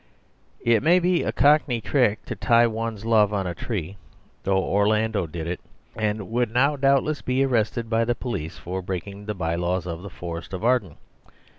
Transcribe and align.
It 0.65 0.81
may 0.81 0.97
be 0.97 1.21
a 1.21 1.31
cockney 1.31 1.79
trick 1.79 2.25
to 2.25 2.35
tie 2.35 2.65
one's 2.65 3.05
love 3.05 3.31
on 3.31 3.45
a 3.45 3.53
tree; 3.53 3.97
though 4.41 4.57
Orlando 4.57 5.27
did 5.27 5.45
it, 5.45 5.59
and 5.95 6.31
would 6.31 6.51
now 6.51 6.75
doubtless 6.75 7.21
be 7.21 7.45
arrested 7.45 7.87
by 7.87 8.03
the 8.05 8.15
police 8.15 8.57
for 8.57 8.81
breaking 8.81 9.27
the 9.27 9.35
bye 9.35 9.53
laws 9.53 9.85
of 9.85 10.01
the 10.01 10.09
Forest 10.09 10.53
of 10.53 10.63
Arden. 10.65 10.97